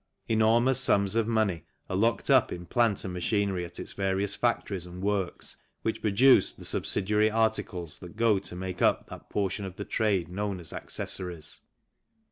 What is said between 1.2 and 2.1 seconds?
money are